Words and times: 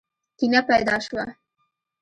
کینه 0.37 0.59
پیدا 0.69 0.95
شوه. 1.05 1.25